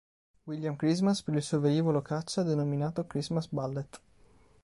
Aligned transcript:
William 0.51 0.75
Christmas 0.77 1.21
per 1.21 1.35
il 1.35 1.43
suo 1.43 1.59
velivolo 1.59 2.01
caccia 2.01 2.41
denominato 2.41 3.05
Christmas 3.05 3.47
Bullet. 3.49 4.01